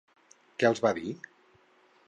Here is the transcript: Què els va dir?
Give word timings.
Què 0.63 0.69
els 0.71 0.81
va 0.87 0.93
dir? 1.01 1.13